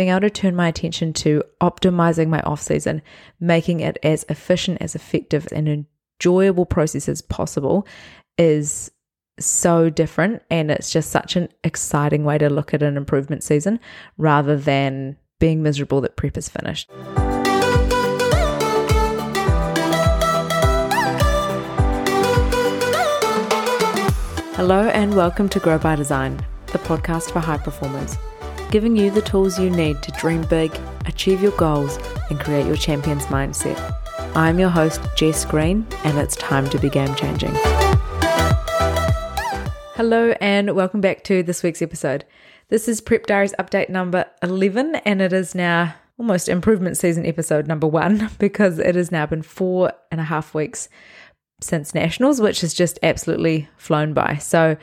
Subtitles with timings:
[0.00, 3.02] being able to turn my attention to optimizing my off season,
[3.38, 5.86] making it as efficient, as effective, and
[6.18, 7.86] enjoyable process as possible
[8.38, 8.90] is
[9.38, 10.42] so different.
[10.48, 13.78] And it's just such an exciting way to look at an improvement season
[14.16, 16.90] rather than being miserable that prep is finished.
[24.56, 28.16] Hello, and welcome to Grow by Design, the podcast for high performers,
[28.70, 30.72] giving you the tools you need to dream big,
[31.06, 31.98] achieve your goals,
[32.28, 33.76] and create your champion's mindset.
[34.36, 37.50] I'm your host, Jess Green, and it's time to be game changing.
[39.96, 42.24] Hello, and welcome back to this week's episode.
[42.68, 47.66] This is Prep Diaries update number 11, and it is now almost improvement season episode
[47.66, 50.88] number one because it has now been four and a half weeks
[51.60, 54.36] since nationals, which has just absolutely flown by.
[54.36, 54.76] So,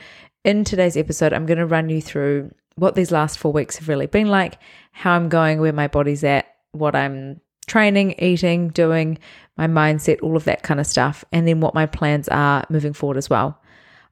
[0.44, 3.88] in today's episode, I'm going to run you through what these last four weeks have
[3.88, 4.58] really been like,
[4.92, 9.18] how I'm going, where my body's at, what I'm training, eating, doing,
[9.56, 12.92] my mindset, all of that kind of stuff, and then what my plans are moving
[12.92, 13.60] forward as well.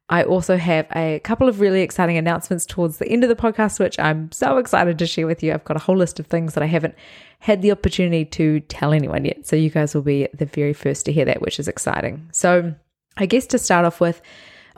[0.08, 3.80] I also have a couple of really exciting announcements towards the end of the podcast,
[3.80, 5.52] which I'm so excited to share with you.
[5.52, 6.94] I've got a whole list of things that I haven't
[7.41, 9.46] had the opportunity to tell anyone yet.
[9.46, 12.28] So you guys will be the very first to hear that, which is exciting.
[12.32, 12.74] So
[13.16, 14.22] I guess to start off with,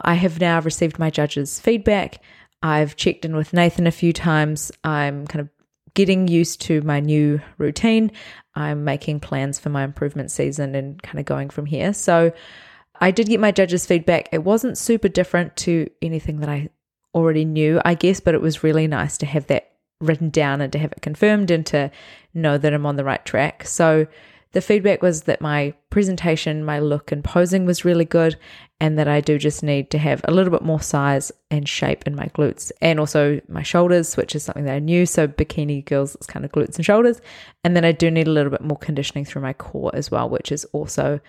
[0.00, 2.22] I have now received my judge's feedback.
[2.62, 4.72] I've checked in with Nathan a few times.
[4.84, 5.48] I'm kind of
[5.94, 8.12] getting used to my new routine.
[8.54, 11.92] I'm making plans for my improvement season and kind of going from here.
[11.92, 12.32] So
[13.00, 14.28] I did get my judge's feedback.
[14.32, 16.68] It wasn't super different to anything that I
[17.14, 20.72] already knew, I guess, but it was really nice to have that written down and
[20.72, 21.90] to have it confirmed and to
[22.34, 23.66] know that I'm on the right track.
[23.66, 24.06] So
[24.52, 28.36] the feedback was that my presentation, my look and posing was really good,
[28.80, 32.06] and that I do just need to have a little bit more size and shape
[32.06, 35.04] in my glutes and also my shoulders, which is something that I knew.
[35.04, 37.20] So, bikini girls, it's kind of glutes and shoulders.
[37.64, 40.28] And then I do need a little bit more conditioning through my core as well,
[40.28, 41.20] which is also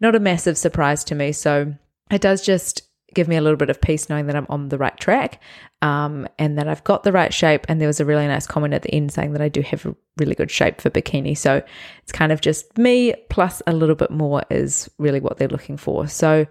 [0.00, 1.32] not a massive surprise to me.
[1.32, 1.74] So
[2.10, 4.78] it does just give me a little bit of peace knowing that I'm on the
[4.78, 5.40] right track
[5.82, 7.64] um, and that I've got the right shape.
[7.68, 9.86] And there was a really nice comment at the end saying that I do have
[9.86, 11.36] a really good shape for bikini.
[11.36, 11.62] So
[12.02, 15.76] it's kind of just me plus a little bit more is really what they're looking
[15.76, 16.06] for.
[16.06, 16.46] So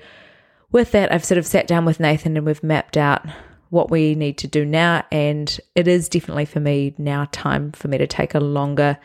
[0.72, 3.26] with that, I've sort of sat down with Nathan and we've mapped out
[3.70, 5.06] what we need to do now.
[5.12, 8.98] And it is definitely for me now time for me to take a longer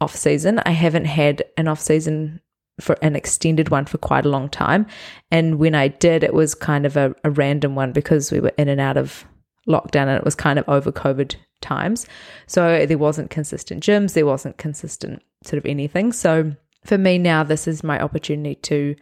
[0.00, 0.60] off season.
[0.64, 2.40] I haven't had an off season
[2.80, 4.86] for an extended one for quite a long time.
[5.30, 8.52] And when I did, it was kind of a, a random one because we were
[8.58, 9.24] in and out of
[9.68, 12.06] lockdown and it was kind of over COVID times.
[12.46, 16.12] So there wasn't consistent gyms, there wasn't consistent sort of anything.
[16.12, 16.52] So
[16.84, 18.94] for me now, this is my opportunity to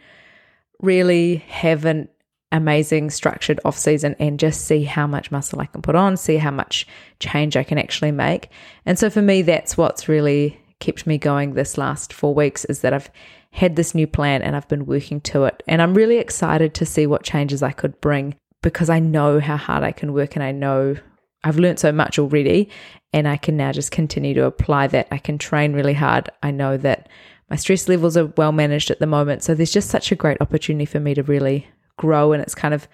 [0.81, 2.09] really have an
[2.51, 6.37] amazing structured off season and just see how much muscle I can put on, see
[6.37, 6.87] how much
[7.19, 8.49] change I can actually make.
[8.85, 12.81] And so for me, that's what's really kept me going this last four weeks is
[12.81, 13.09] that I've
[13.57, 15.63] had this new plan and I've been working to it.
[15.67, 19.57] And I'm really excited to see what changes I could bring because I know how
[19.57, 20.95] hard I can work and I know
[21.43, 22.69] I've learned so much already
[23.13, 25.07] and I can now just continue to apply that.
[25.09, 26.29] I can train really hard.
[26.43, 27.09] I know that
[27.49, 29.41] my stress levels are well managed at the moment.
[29.41, 31.67] So there's just such a great opportunity for me to really
[31.97, 32.87] grow and it's kind of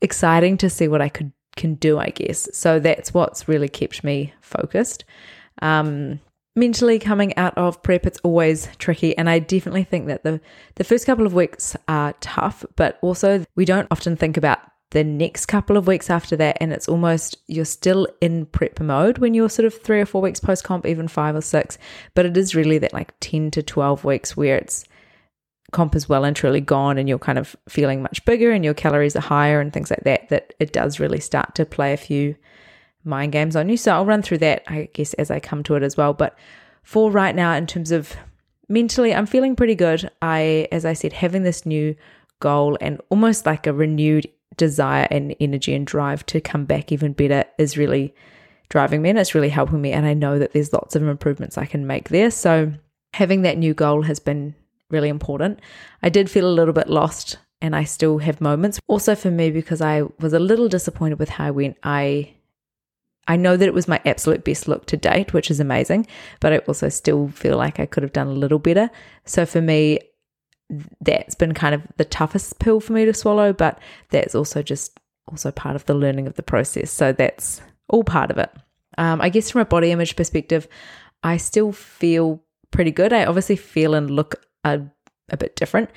[0.00, 2.48] exciting to see what I could can do, I guess.
[2.52, 5.04] So that's what's really kept me focused.
[5.62, 6.20] Um,
[6.56, 10.40] mentally coming out of prep it's always tricky and i definitely think that the
[10.76, 14.58] the first couple of weeks are tough but also we don't often think about
[14.90, 19.18] the next couple of weeks after that and it's almost you're still in prep mode
[19.18, 21.78] when you're sort of 3 or 4 weeks post comp even 5 or 6
[22.14, 24.84] but it is really that like 10 to 12 weeks where it's
[25.72, 28.74] comp is well and truly gone and you're kind of feeling much bigger and your
[28.74, 31.98] calories are higher and things like that that it does really start to play a
[31.98, 32.36] few
[33.06, 33.76] mind games on you.
[33.76, 36.12] So I'll run through that, I guess, as I come to it as well.
[36.12, 36.36] But
[36.82, 38.16] for right now, in terms of
[38.68, 40.10] mentally, I'm feeling pretty good.
[40.20, 41.96] I, as I said, having this new
[42.40, 47.12] goal and almost like a renewed desire and energy and drive to come back even
[47.12, 48.14] better is really
[48.68, 49.92] driving me and it's really helping me.
[49.92, 52.30] And I know that there's lots of improvements I can make there.
[52.30, 52.72] So
[53.14, 54.54] having that new goal has been
[54.90, 55.60] really important.
[56.02, 58.80] I did feel a little bit lost and I still have moments.
[58.86, 62.34] Also for me, because I was a little disappointed with how I went, I
[63.28, 66.06] I know that it was my absolute best look to date, which is amazing,
[66.40, 68.90] but I also still feel like I could have done a little better.
[69.24, 69.98] So for me,
[71.00, 73.78] that's been kind of the toughest pill for me to swallow, but
[74.10, 76.90] that's also just also part of the learning of the process.
[76.90, 78.50] So that's all part of it.
[78.98, 80.68] Um, I guess from a body image perspective,
[81.22, 83.12] I still feel pretty good.
[83.12, 84.80] I obviously feel and look a,
[85.28, 85.90] a bit different.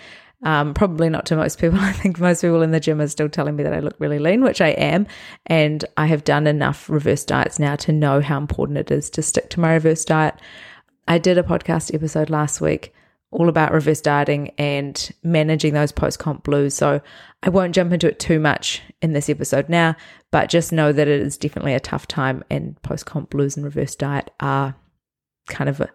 [0.44, 1.80] Um, probably not to most people.
[1.82, 4.20] I think most people in the gym are still telling me that I look really
[4.20, 5.08] lean, which I am.
[5.46, 9.22] And I have done enough reverse diets now to know how important it is to
[9.22, 10.36] stick to my reverse diet.
[11.08, 12.94] I did a podcast episode last week
[13.32, 16.74] all about reverse dieting and managing those post comp blues.
[16.74, 17.02] So
[17.44, 19.96] I won't jump into it too much in this episode now,
[20.32, 23.64] but just know that it is definitely a tough time and post comp blues and
[23.64, 24.76] reverse diet are
[25.48, 25.90] kind of a,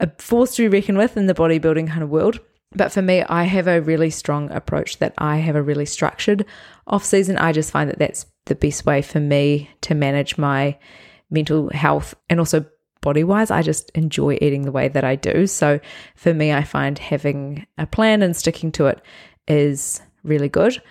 [0.00, 2.40] a force to be reckoned with in the bodybuilding kind of world.
[2.72, 6.44] But for me, I have a really strong approach that I have a really structured
[6.86, 7.38] off season.
[7.38, 10.78] I just find that that's the best way for me to manage my
[11.30, 12.66] mental health and also
[13.00, 13.50] body wise.
[13.50, 15.46] I just enjoy eating the way that I do.
[15.46, 15.80] So
[16.14, 19.00] for me, I find having a plan and sticking to it
[19.46, 20.82] is really good.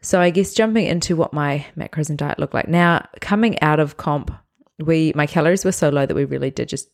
[0.00, 3.78] So I guess jumping into what my macros and diet look like now, coming out
[3.80, 4.32] of comp,
[4.78, 6.88] we my calories were so low that we really did just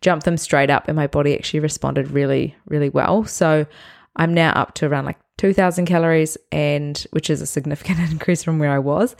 [0.00, 3.24] jump them straight up, and my body actually responded really, really well.
[3.24, 3.66] So
[4.16, 8.58] I'm now up to around like 2,000 calories, and which is a significant increase from
[8.58, 9.16] where I was,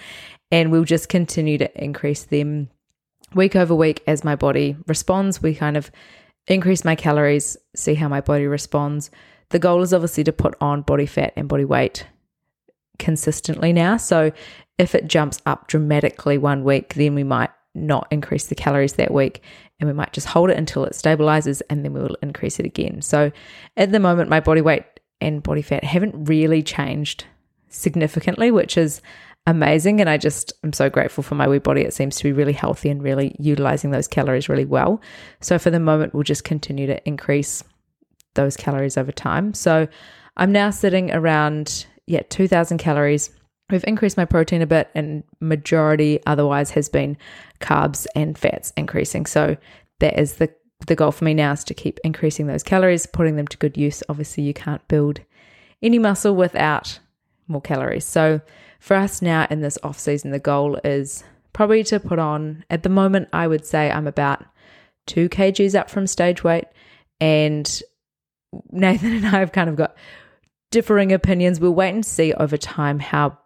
[0.51, 2.71] and we'll just continue to increase them
[3.35, 5.43] week over week as my body responds.
[5.43, 5.91] We kind of
[6.47, 9.11] increase my calories, see how my body responds.
[9.51, 12.07] The goal is obviously to put on body fat and body weight
[12.99, 13.97] consistently now.
[13.97, 14.33] So
[14.79, 19.13] if it jumps up dramatically one week, then we might not increase the calories that
[19.13, 19.43] week
[19.81, 22.67] and we might just hold it until it stabilizes and then we will increase it
[22.67, 23.03] again.
[23.03, 23.33] So
[23.77, 24.85] at the moment, my body weight
[25.21, 27.25] and body fat haven't really changed
[27.69, 29.03] significantly, which is
[29.47, 30.01] amazing.
[30.01, 31.83] And I just am so grateful for my wee body.
[31.83, 35.01] It seems to be really healthy and really utilizing those calories really well.
[35.41, 37.63] So for the moment, we'll just continue to increase
[38.35, 39.55] those calories over time.
[39.55, 39.89] So
[40.37, 43.31] I'm now sitting around yeah, 2000 calories.
[43.71, 47.17] We've increased my protein a bit, and majority otherwise has been
[47.61, 49.27] carbs and fats increasing.
[49.27, 49.57] So
[50.01, 50.51] that is the
[50.87, 53.77] the goal for me now is to keep increasing those calories, putting them to good
[53.77, 54.03] use.
[54.09, 55.21] Obviously, you can't build
[55.83, 56.99] any muscle without
[57.49, 58.05] more calories.
[58.05, 58.41] So
[58.81, 62.65] for us now in this off season, the goal is probably to put on.
[62.69, 64.45] At the moment, I would say I'm about
[65.07, 66.67] two kgs up from stage weight,
[67.21, 67.83] and
[68.71, 69.97] Nathan and I have kind of got
[70.71, 71.61] differing opinions.
[71.61, 73.39] We'll wait and see over time how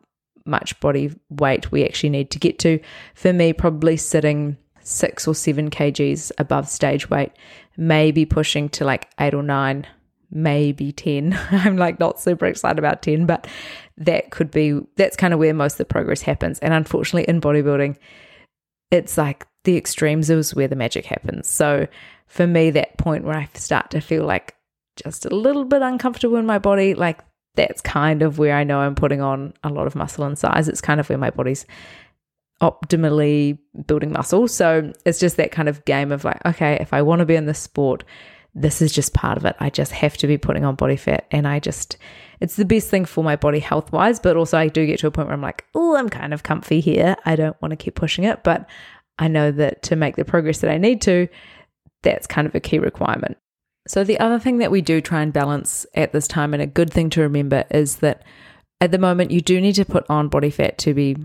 [0.48, 2.80] much body weight we actually need to get to.
[3.14, 7.32] For me, probably sitting six or seven kgs above stage weight,
[7.76, 9.86] maybe pushing to like eight or nine,
[10.30, 11.38] maybe 10.
[11.50, 13.46] I'm like not super excited about 10, but
[13.98, 16.58] that could be, that's kind of where most of the progress happens.
[16.60, 17.96] And unfortunately, in bodybuilding,
[18.90, 21.48] it's like the extremes is where the magic happens.
[21.48, 21.86] So
[22.26, 24.54] for me, that point where I start to feel like
[24.96, 27.20] just a little bit uncomfortable in my body, like
[27.58, 30.68] that's kind of where I know I'm putting on a lot of muscle and size.
[30.68, 31.66] It's kind of where my body's
[32.62, 34.46] optimally building muscle.
[34.46, 37.34] So it's just that kind of game of like, okay, if I want to be
[37.34, 38.04] in this sport,
[38.54, 39.56] this is just part of it.
[39.58, 41.26] I just have to be putting on body fat.
[41.32, 41.96] And I just,
[42.38, 44.20] it's the best thing for my body health wise.
[44.20, 46.44] But also, I do get to a point where I'm like, oh, I'm kind of
[46.44, 47.16] comfy here.
[47.24, 48.44] I don't want to keep pushing it.
[48.44, 48.68] But
[49.18, 51.26] I know that to make the progress that I need to,
[52.02, 53.36] that's kind of a key requirement.
[53.88, 56.66] So, the other thing that we do try and balance at this time, and a
[56.66, 58.22] good thing to remember, is that
[58.80, 61.16] at the moment you do need to put on body fat to be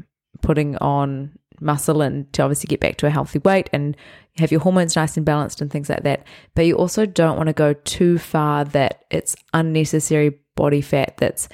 [0.42, 3.95] putting on muscle and to obviously get back to a healthy weight and
[4.38, 6.25] have your hormones nice and balanced and things like that.
[6.56, 11.50] But you also don't want to go too far that it's unnecessary body fat that's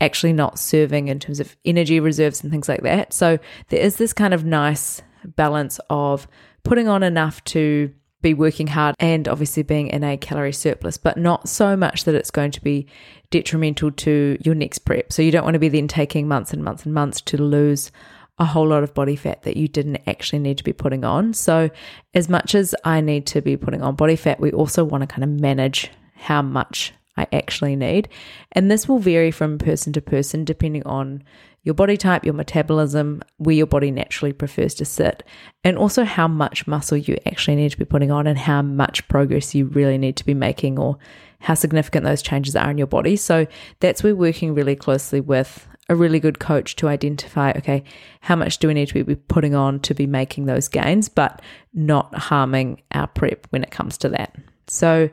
[0.00, 3.12] actually not serving in terms of energy reserves and things like that.
[3.12, 3.38] So
[3.68, 6.26] there is this kind of nice balance of
[6.64, 11.18] putting on enough to be working hard and obviously being in a calorie surplus, but
[11.18, 12.86] not so much that it's going to be
[13.30, 15.12] detrimental to your next prep.
[15.12, 17.90] So you don't want to be then taking months and months and months to lose
[18.38, 21.34] a whole lot of body fat that you didn't actually need to be putting on.
[21.34, 21.70] So,
[22.14, 25.06] as much as I need to be putting on body fat, we also want to
[25.06, 28.08] kind of manage how much I actually need.
[28.52, 31.22] And this will vary from person to person depending on
[31.62, 35.22] your body type, your metabolism, where your body naturally prefers to sit,
[35.62, 39.06] and also how much muscle you actually need to be putting on and how much
[39.08, 40.98] progress you really need to be making or
[41.40, 43.16] how significant those changes are in your body.
[43.16, 43.46] So
[43.80, 47.84] that's where working really closely with a really good coach to identify okay,
[48.20, 51.42] how much do we need to be putting on to be making those gains, but
[51.74, 54.36] not harming our prep when it comes to that.
[54.68, 55.10] So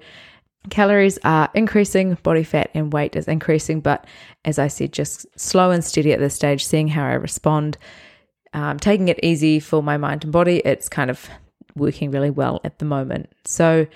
[0.69, 4.05] Calories are increasing, body fat and weight is increasing, but
[4.43, 7.77] as I said, just slow and steady at this stage, seeing how I respond,
[8.53, 10.57] um, taking it easy for my mind and body.
[10.65, 11.29] It's kind of
[11.75, 13.31] working really well at the moment.
[13.45, 13.87] So,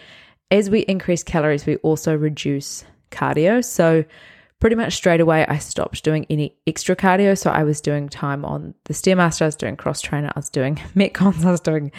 [0.51, 3.63] as we increase calories, we also reduce cardio.
[3.63, 4.05] So,
[4.61, 7.37] pretty much straight away, I stopped doing any extra cardio.
[7.37, 10.49] So, I was doing time on the Stairmaster, I was doing cross trainer, I was
[10.49, 11.91] doing Metcons, I was doing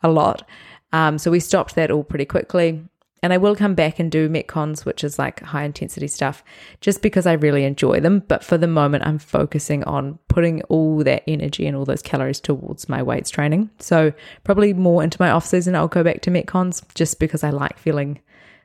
[0.00, 0.48] a lot.
[0.92, 2.84] Um, so, we stopped that all pretty quickly
[3.22, 6.42] And I will come back and do Metcons, which is like high intensity stuff,
[6.80, 8.20] just because I really enjoy them.
[8.26, 12.40] But for the moment, I'm focusing on putting all that energy and all those calories
[12.40, 13.70] towards my weights training.
[13.78, 14.12] So,
[14.42, 17.78] probably more into my off season, I'll go back to Metcons just because I like
[17.78, 18.20] feeling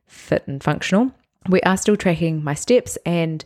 [0.07, 1.11] fit and functional.
[1.47, 3.45] We are still tracking my steps and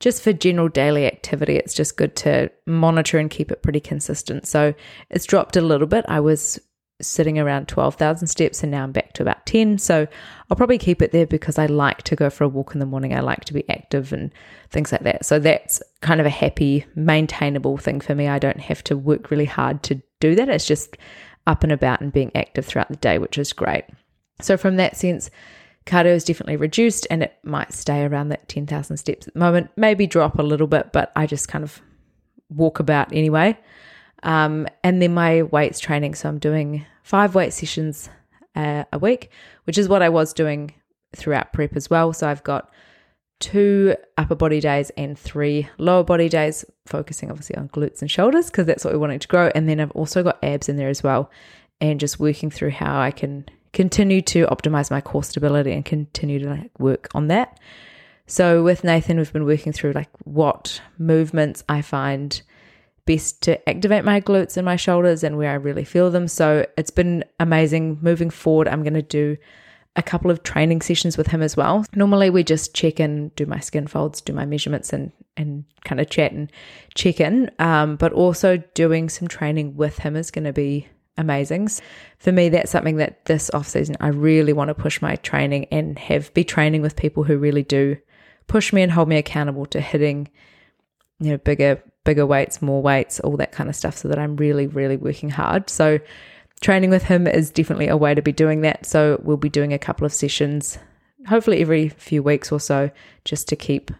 [0.00, 4.48] just for general daily activity, it's just good to monitor and keep it pretty consistent.
[4.48, 4.74] So
[5.10, 6.06] it's dropped a little bit.
[6.08, 6.58] I was
[7.00, 9.78] sitting around 12,000 steps and now I'm back to about 10.
[9.78, 10.06] So
[10.48, 12.86] I'll probably keep it there because I like to go for a walk in the
[12.86, 13.14] morning.
[13.14, 14.30] I like to be active and
[14.70, 15.24] things like that.
[15.24, 18.28] So that's kind of a happy, maintainable thing for me.
[18.28, 20.48] I don't have to work really hard to do that.
[20.48, 20.96] It's just
[21.46, 23.84] up and about and being active throughout the day, which is great.
[24.40, 25.30] So from that sense,
[25.86, 29.70] cardio is definitely reduced and it might stay around that 10,000 steps at the moment,
[29.76, 31.80] maybe drop a little bit, but I just kind of
[32.48, 33.58] walk about anyway.
[34.22, 36.14] Um, and then my weights training.
[36.14, 38.10] So I'm doing five weight sessions
[38.54, 39.30] uh, a week,
[39.64, 40.74] which is what I was doing
[41.14, 42.12] throughout prep as well.
[42.12, 42.70] So I've got
[43.40, 48.46] two upper body days and three lower body days, focusing obviously on glutes and shoulders
[48.46, 49.50] because that's what we're wanting to grow.
[49.54, 51.30] And then I've also got abs in there as well,
[51.80, 56.38] and just working through how I can continue to optimize my core stability and continue
[56.40, 57.58] to like work on that.
[58.26, 62.42] So with Nathan, we've been working through like what movements I find
[63.10, 66.28] best to activate my glutes and my shoulders and where I really feel them.
[66.28, 67.98] So it's been amazing.
[68.00, 69.36] Moving forward, I'm going to do
[69.96, 71.84] a couple of training sessions with him as well.
[71.96, 76.00] Normally we just check in, do my skin folds, do my measurements and and kind
[76.00, 76.52] of chat and
[76.94, 77.50] check in.
[77.58, 80.86] Um, but also doing some training with him is going to be
[81.16, 81.68] amazing.
[82.18, 85.66] For me, that's something that this off season I really want to push my training
[85.72, 87.96] and have be training with people who really do
[88.46, 90.28] push me and hold me accountable to hitting,
[91.18, 94.36] you know, bigger bigger weights, more weights, all that kind of stuff, so that I'm
[94.36, 95.70] really really working hard.
[95.70, 96.00] So
[96.60, 98.84] training with him is definitely a way to be doing that.
[98.84, 100.78] So we'll be doing a couple of sessions,
[101.26, 102.90] hopefully every few weeks or so,
[103.24, 103.90] just to keep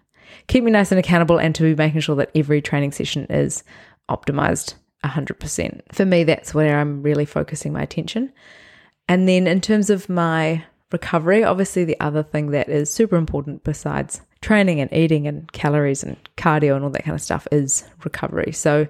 [0.47, 3.63] keep me nice and accountable and to be making sure that every training session is
[4.09, 4.75] optimized
[5.05, 5.81] 100%.
[5.93, 8.33] For me, that's where I'm really focusing my attention.
[9.09, 13.65] And then in terms of my recovery, obviously, the other thing that is super important
[13.65, 17.85] besides training and eating and calories and cardio and all that kind of stuff is
[18.05, 18.53] recovery.
[18.53, 18.87] So,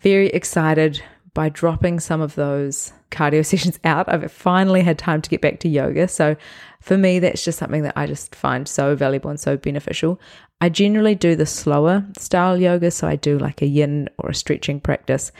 [0.00, 1.02] very excited
[1.34, 4.08] by dropping some of those cardio sessions out.
[4.08, 6.08] I've finally had time to get back to yoga.
[6.08, 6.36] So,
[6.80, 10.20] for me, that's just something that I just find so valuable and so beneficial.
[10.60, 14.34] I generally do the slower style yoga, so I do like a yin or a
[14.34, 15.32] stretching practice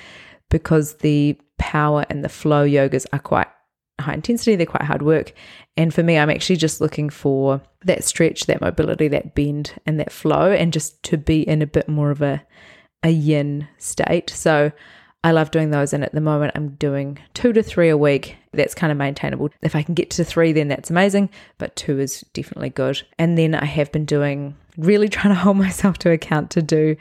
[0.51, 3.49] because the power and the flow yogas are quite
[4.01, 5.33] high intensity, they're quite hard work.
[5.77, 9.99] And for me, I'm actually just looking for that stretch, that mobility, that bend, and
[10.01, 12.43] that flow, and just to be in a bit more of a,
[13.03, 14.31] a yin state.
[14.31, 14.73] So
[15.25, 15.93] I love doing those.
[15.93, 18.37] And at the moment, I'm doing two to three a week.
[18.53, 19.51] That's kind of maintainable.
[19.63, 23.03] If I can get to three, then that's amazing, but two is definitely good.
[23.19, 26.97] And then I have been doing really trying to hold myself to account to do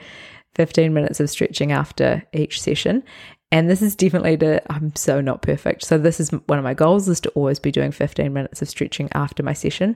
[0.56, 3.04] 15 minutes of stretching after each session.
[3.52, 5.86] And this is definitely to, I'm so not perfect.
[5.86, 8.70] So, this is one of my goals is to always be doing 15 minutes of
[8.70, 9.96] stretching after my session.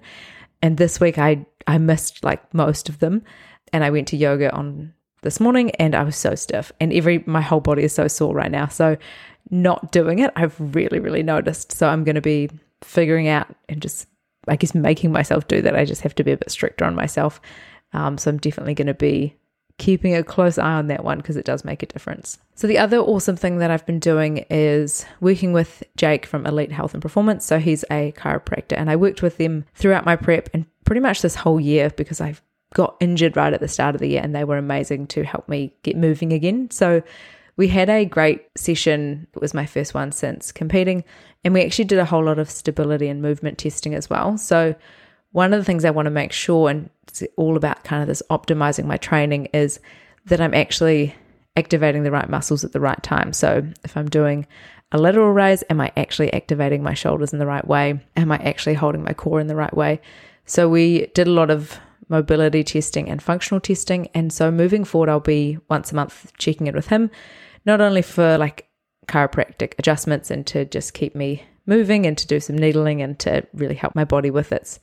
[0.61, 3.23] And this week I, I missed like most of them.
[3.71, 7.23] And I went to yoga on this morning and I was so stiff and every,
[7.27, 8.67] my whole body is so sore right now.
[8.67, 8.97] So,
[9.49, 11.71] not doing it, I've really, really noticed.
[11.71, 12.49] So, I'm going to be
[12.81, 14.07] figuring out and just,
[14.47, 15.75] I guess, making myself do that.
[15.75, 17.41] I just have to be a bit stricter on myself
[17.93, 19.35] um, so I'm definitely going to be
[19.79, 22.37] keeping a close eye on that one because it does make a difference.
[22.53, 26.71] So, the other awesome thing that I've been doing is working with Jake from Elite
[26.71, 27.45] Health and Performance.
[27.45, 31.21] So, he's a chiropractor, and I worked with them throughout my prep and pretty much
[31.21, 32.35] this whole year because I
[32.75, 35.49] got injured right at the start of the year, and they were amazing to help
[35.49, 36.69] me get moving again.
[36.69, 37.01] So,
[37.57, 39.27] we had a great session.
[39.33, 41.03] It was my first one since competing,
[41.43, 44.37] and we actually did a whole lot of stability and movement testing as well.
[44.37, 44.75] So,
[45.31, 48.07] one of the things I want to make sure, and it's all about kind of
[48.07, 49.79] this optimizing my training, is
[50.25, 51.15] that I'm actually
[51.55, 53.33] activating the right muscles at the right time.
[53.33, 54.47] So if I'm doing
[54.91, 57.99] a lateral raise, am I actually activating my shoulders in the right way?
[58.15, 60.01] Am I actually holding my core in the right way?
[60.45, 64.07] So we did a lot of mobility testing and functional testing.
[64.15, 67.11] And so moving forward, I'll be once a month checking in with him,
[67.65, 68.67] not only for like
[69.07, 73.45] chiropractic adjustments and to just keep me moving and to do some needling and to
[73.53, 74.79] really help my body with its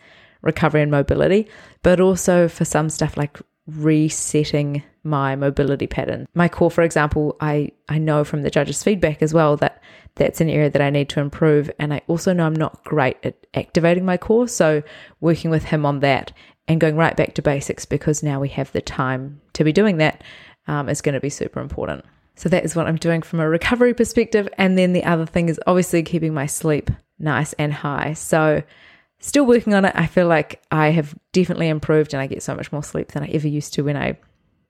[0.47, 1.49] recovery and mobility,
[1.83, 6.27] but also for some stuff like resetting my mobility pattern.
[6.35, 9.83] My core, for example, I, I know from the judges' feedback as well that
[10.17, 11.71] that's an area that I need to improve.
[11.79, 14.49] And I also know I'm not great at activating my core.
[14.49, 14.83] So
[15.21, 16.33] working with him on that
[16.69, 19.99] and going right back to basics because now we have the time to be doing
[19.99, 20.23] that
[20.67, 22.05] um, is going to be super important.
[22.35, 24.49] So that is what I'm doing from a recovery perspective.
[24.59, 28.13] And then the other thing is obviously keeping my sleep nice and high.
[28.13, 28.63] So
[29.19, 29.93] still working on it.
[29.95, 33.23] I feel like I have definitely improved and I get so much more sleep than
[33.23, 34.19] I ever used to when I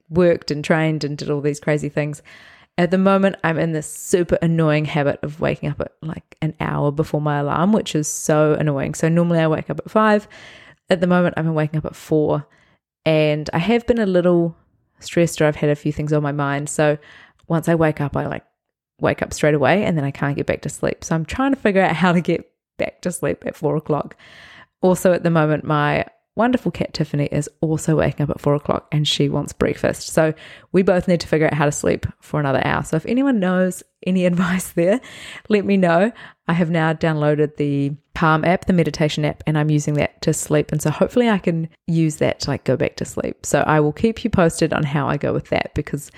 [0.08, 2.22] worked and trained and did all these crazy things.
[2.78, 6.54] At the moment, I'm in this super annoying habit of waking up at like an
[6.60, 8.94] hour before my alarm, which is so annoying.
[8.94, 10.28] So normally I wake up at five.
[10.90, 12.46] At the moment, I've been waking up at four.
[13.06, 14.56] And I have been a little
[15.00, 16.68] stressed or I've had a few things on my mind.
[16.68, 16.98] So
[17.48, 18.44] once I wake up, I like
[19.00, 21.04] wake up straight away and then I can't get back to sleep.
[21.04, 24.16] So I'm trying to figure out how to get back to sleep at four o'clock.
[24.80, 26.06] Also, at the moment, my
[26.36, 30.08] wonderful cat Tiffany is also waking up at four o'clock and she wants breakfast.
[30.08, 30.34] So
[30.70, 32.84] we both need to figure out how to sleep for another hour.
[32.84, 35.00] So if anyone knows any advice there,
[35.48, 36.12] let me know.
[36.46, 40.32] I have now downloaded the Calm app, the meditation app, and I'm using that to
[40.32, 40.72] sleep.
[40.72, 43.44] And so hopefully I can use that to like go back to sleep.
[43.44, 46.10] So I will keep you posted on how I go with that because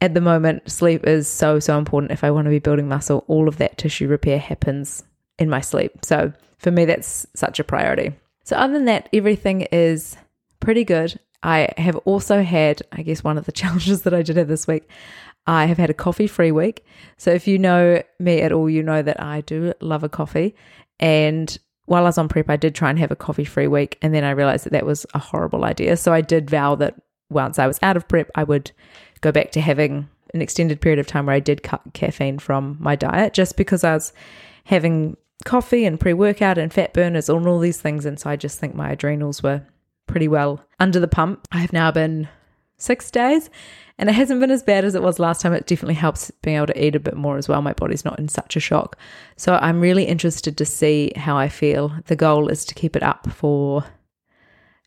[0.00, 3.24] at the moment sleep is so so important if I want to be building muscle.
[3.26, 5.02] All of that tissue repair happens
[5.38, 6.04] in my sleep.
[6.04, 8.12] So for me that's such a priority.
[8.48, 10.16] So, other than that, everything is
[10.58, 11.20] pretty good.
[11.42, 14.66] I have also had, I guess, one of the challenges that I did have this
[14.66, 14.88] week.
[15.46, 16.82] I have had a coffee free week.
[17.18, 20.54] So, if you know me at all, you know that I do love a coffee.
[20.98, 23.98] And while I was on prep, I did try and have a coffee free week.
[24.00, 25.98] And then I realized that that was a horrible idea.
[25.98, 26.94] So, I did vow that
[27.28, 28.72] once I was out of prep, I would
[29.20, 32.78] go back to having an extended period of time where I did cut caffeine from
[32.80, 34.14] my diet just because I was
[34.64, 38.04] having coffee and pre workout and fat burners and all these things.
[38.04, 39.62] And so I just think my adrenals were
[40.06, 41.46] pretty well under the pump.
[41.52, 42.28] I have now been
[42.76, 43.50] six days
[43.98, 45.52] and it hasn't been as bad as it was last time.
[45.52, 47.60] It definitely helps being able to eat a bit more as well.
[47.60, 48.96] My body's not in such a shock.
[49.36, 51.92] So I'm really interested to see how I feel.
[52.06, 53.84] The goal is to keep it up for.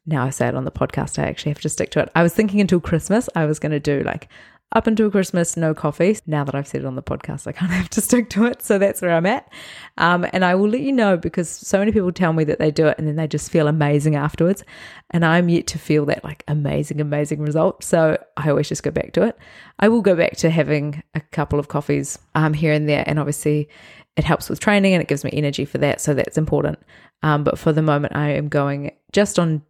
[0.06, 2.10] Now I say it on the podcast, I actually have to stick to it.
[2.16, 4.30] I was thinking until Christmas, I was going to do like
[4.74, 6.18] up until Christmas, no coffee.
[6.26, 8.46] Now that I've said it on the podcast, I kind of have to stick to
[8.46, 8.62] it.
[8.62, 9.52] So that's where I'm at.
[9.98, 12.72] Um, and I will let you know because so many people tell me that they
[12.72, 14.64] do it and then they just feel amazing afterwards.
[15.10, 17.84] And I'm yet to feel that like amazing, amazing result.
[17.84, 19.38] So I always just go back to it.
[19.80, 23.04] I will go back to having a couple of coffees um, here and there.
[23.06, 23.68] And obviously,
[24.16, 26.00] it helps with training and it gives me energy for that.
[26.02, 26.80] So that's important.
[27.24, 29.64] Um, but for the moment, I am going just on.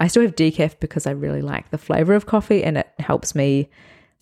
[0.00, 3.34] I still have decaf because I really like the flavor of coffee and it helps
[3.34, 3.68] me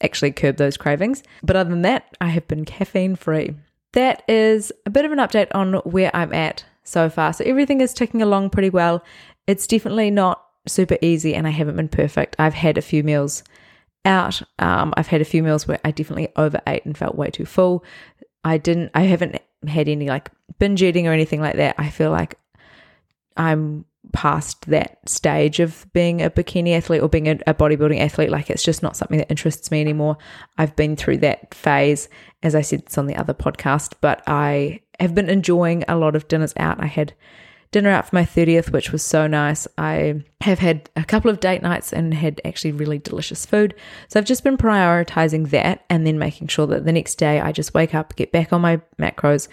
[0.00, 1.22] actually curb those cravings.
[1.42, 3.54] But other than that, I have been caffeine free.
[3.92, 7.32] That is a bit of an update on where I'm at so far.
[7.32, 9.04] So everything is ticking along pretty well.
[9.46, 12.36] It's definitely not super easy and I haven't been perfect.
[12.38, 13.42] I've had a few meals
[14.04, 14.42] out.
[14.58, 17.84] Um, I've had a few meals where I definitely overate and felt way too full.
[18.44, 21.74] I didn't, I haven't had any like binge eating or anything like that.
[21.78, 22.38] I feel like
[23.36, 28.30] I'm past that stage of being a bikini athlete or being a, a, bodybuilding athlete.
[28.30, 30.16] Like it's just not something that interests me anymore.
[30.56, 32.08] I've been through that phase,
[32.42, 36.16] as I said, it's on the other podcast, but I have been enjoying a lot
[36.16, 36.82] of dinners out.
[36.82, 37.14] I had
[37.70, 39.68] dinner out for my 30th, which was so nice.
[39.76, 43.74] I have had a couple of date nights and had actually really delicious food.
[44.08, 47.52] So I've just been prioritizing that and then making sure that the next day I
[47.52, 49.48] just wake up, get back on my macros,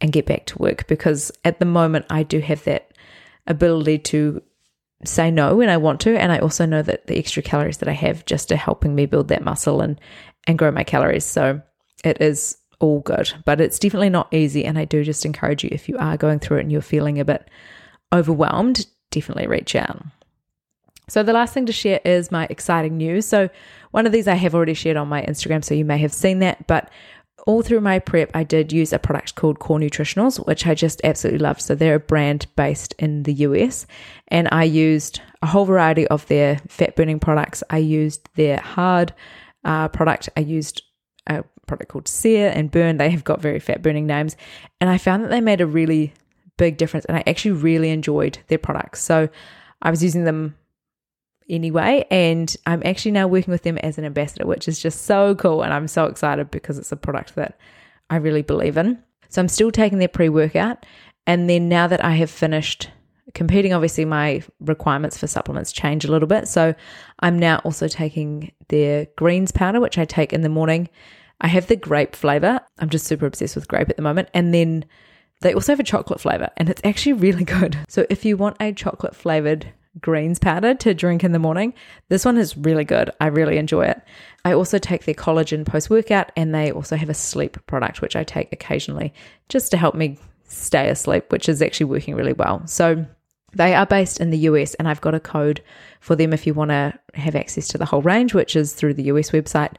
[0.00, 2.89] and get back to work because at the moment I do have that
[3.50, 4.42] ability to
[5.04, 6.18] say no when I want to.
[6.18, 9.06] And I also know that the extra calories that I have just are helping me
[9.06, 10.00] build that muscle and,
[10.46, 11.24] and grow my calories.
[11.24, 11.60] So
[12.04, 14.64] it is all good, but it's definitely not easy.
[14.64, 17.18] And I do just encourage you if you are going through it and you're feeling
[17.18, 17.48] a bit
[18.12, 20.02] overwhelmed, definitely reach out.
[21.08, 23.26] So, the last thing to share is my exciting news.
[23.26, 23.50] So,
[23.90, 26.38] one of these I have already shared on my Instagram, so you may have seen
[26.38, 26.68] that.
[26.68, 26.88] But
[27.46, 31.00] all through my prep, I did use a product called Core Nutritionals, which I just
[31.04, 31.60] absolutely love.
[31.60, 33.86] So they're a brand based in the US,
[34.28, 37.62] and I used a whole variety of their fat burning products.
[37.70, 39.14] I used their hard
[39.64, 40.28] uh, product.
[40.36, 40.82] I used
[41.26, 42.96] a product called Sear and Burn.
[42.96, 44.36] They have got very fat burning names,
[44.80, 46.12] and I found that they made a really
[46.56, 47.06] big difference.
[47.06, 49.02] And I actually really enjoyed their products.
[49.02, 49.28] So
[49.82, 50.56] I was using them
[51.50, 52.06] anyway.
[52.10, 55.62] And I'm actually now working with them as an ambassador, which is just so cool.
[55.62, 57.58] And I'm so excited because it's a product that
[58.08, 59.02] I really believe in.
[59.28, 60.86] So I'm still taking their pre workout.
[61.26, 62.90] And then now that I have finished
[63.34, 66.48] competing, obviously my requirements for supplements change a little bit.
[66.48, 66.74] So
[67.20, 70.88] I'm now also taking their greens powder, which I take in the morning.
[71.40, 72.60] I have the grape flavor.
[72.78, 74.28] I'm just super obsessed with grape at the moment.
[74.34, 74.84] And then
[75.40, 77.78] they also have a chocolate flavor, and it's actually really good.
[77.88, 81.74] So if you want a chocolate flavored greens powder to drink in the morning.
[82.08, 83.10] This one is really good.
[83.20, 84.00] I really enjoy it.
[84.44, 88.16] I also take their collagen post workout, and they also have a sleep product, which
[88.16, 89.12] I take occasionally
[89.48, 92.66] just to help me stay asleep, which is actually working really well.
[92.66, 93.04] So
[93.54, 95.62] they are based in the US, and I've got a code
[96.00, 98.94] for them if you want to have access to the whole range, which is through
[98.94, 99.74] the US website.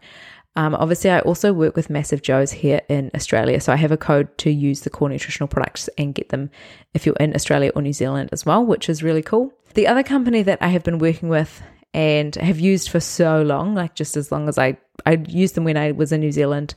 [0.56, 3.62] Um, obviously, I also work with Massive Joe's here in Australia.
[3.62, 6.50] So I have a code to use the core nutritional products and get them
[6.94, 9.54] if you're in Australia or New Zealand as well, which is really cool.
[9.74, 11.62] The other company that I have been working with
[11.94, 15.64] and have used for so long, like just as long as I, I used them
[15.64, 16.76] when I was in New Zealand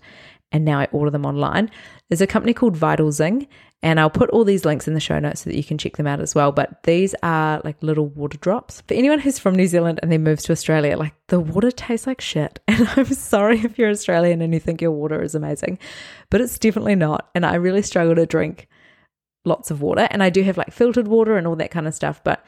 [0.53, 1.71] and now I order them online.
[2.09, 3.49] There's a company called Vital Zing,
[3.85, 5.99] and I'll put all these links in the show notes so that you can check
[5.99, 6.53] them out as well.
[6.53, 8.81] But these are like little water drops.
[8.89, 12.07] For anyone who's from New Zealand and then moves to Australia, like the water tastes
[12.07, 12.61] like shit.
[12.75, 15.79] And I'm sorry if you're Australian and you think your water is amazing,
[16.31, 17.29] but it's definitely not.
[17.35, 18.69] And I really struggle to drink
[19.45, 20.09] lots of water.
[20.11, 22.43] And I do have like filtered water and all that kind of stuff, but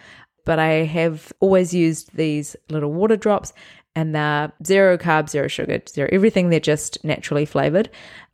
[0.47, 3.53] but I have always used these little water drops
[3.95, 6.49] and they're zero carbs, zero sugar, zero everything.
[6.49, 7.91] They're just naturally flavored.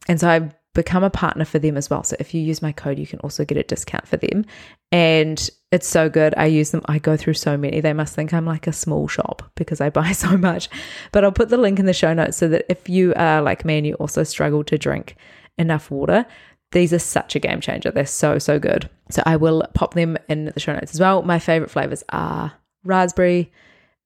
[0.07, 2.03] And so I've become a partner for them as well.
[2.03, 4.45] So if you use my code, you can also get a discount for them.
[4.91, 6.35] And it's so good.
[6.37, 6.83] I use them.
[6.87, 7.81] I go through so many.
[7.81, 10.69] They must think I'm like a small shop because I buy so much.
[11.13, 13.65] But I'll put the link in the show notes so that if you are like
[13.65, 15.17] me and you also struggle to drink
[15.59, 16.27] enough water,
[16.73, 17.91] these are such a game changer.
[17.91, 18.89] They're so, so good.
[19.11, 21.23] So I will pop them in the show notes as well.
[21.23, 23.53] My favorite flavors are raspberry,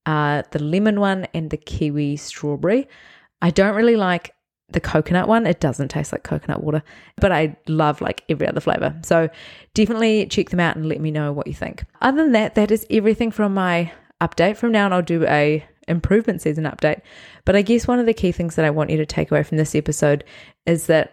[0.04, 2.88] uh, the lemon one, and the kiwi strawberry.
[3.40, 4.34] I don't really like
[4.70, 5.46] the coconut one.
[5.46, 6.82] It doesn't taste like coconut water,
[7.16, 8.96] but I love like every other flavor.
[9.02, 9.28] So
[9.74, 11.84] definitely check them out and let me know what you think.
[12.00, 14.56] Other than that, that is everything from my update.
[14.56, 17.00] From now on, I'll do a improvement season update.
[17.44, 19.42] But I guess one of the key things that I want you to take away
[19.44, 20.24] from this episode
[20.66, 21.12] is that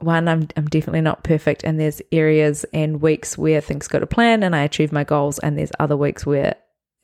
[0.00, 4.06] one, I'm, I'm definitely not perfect, and there's areas and weeks where things go to
[4.06, 6.54] plan and I achieve my goals, and there's other weeks where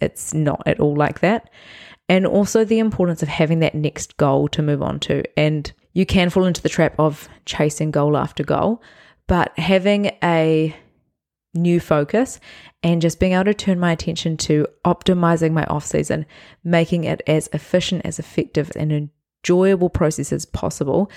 [0.00, 1.50] it's not at all like that.
[2.08, 5.24] And also the importance of having that next goal to move on to.
[5.38, 8.82] And you can fall into the trap of chasing goal after goal,
[9.26, 10.76] but having a
[11.54, 12.40] new focus
[12.82, 16.26] and just being able to turn my attention to optimizing my off season,
[16.64, 19.10] making it as efficient, as effective, and
[19.44, 21.10] enjoyable process as possible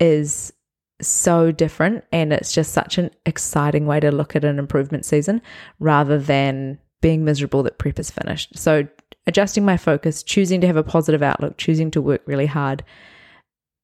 [0.00, 0.52] is
[1.00, 5.42] so different and it's just such an exciting way to look at an improvement season
[5.78, 8.56] rather than being miserable that prep is finished.
[8.56, 8.86] So
[9.26, 12.84] adjusting my focus, choosing to have a positive outlook, choosing to work really hard.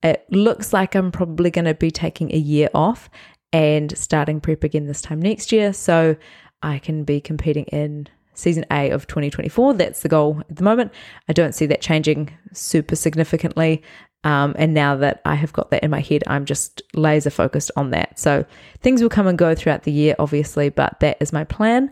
[0.02, 3.10] It looks like I'm probably going to be taking a year off
[3.52, 6.16] and starting prep again this time next year so
[6.62, 9.74] I can be competing in season A of 2024.
[9.74, 10.92] That's the goal at the moment.
[11.28, 13.82] I don't see that changing super significantly.
[14.24, 17.70] Um, and now that I have got that in my head, I'm just laser focused
[17.76, 18.18] on that.
[18.18, 18.44] So
[18.80, 21.90] things will come and go throughout the year, obviously, but that is my plan.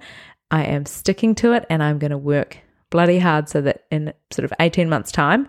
[0.51, 2.59] I am sticking to it and I'm going to work
[2.90, 5.49] bloody hard so that in sort of 18 months' time,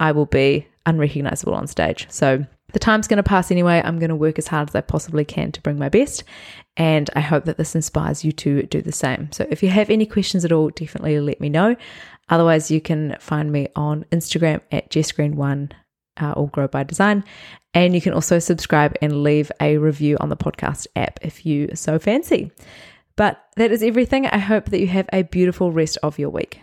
[0.00, 2.06] I will be unrecognizable on stage.
[2.10, 3.82] So the time's going to pass anyway.
[3.84, 6.24] I'm going to work as hard as I possibly can to bring my best.
[6.76, 9.30] And I hope that this inspires you to do the same.
[9.32, 11.76] So if you have any questions at all, definitely let me know.
[12.28, 15.72] Otherwise, you can find me on Instagram at jessgreen1
[16.20, 17.24] uh, or Grow by Design.
[17.74, 21.68] And you can also subscribe and leave a review on the podcast app if you
[21.74, 22.50] so fancy.
[23.16, 24.26] But that is everything.
[24.26, 26.60] I hope that you have a beautiful rest of your week.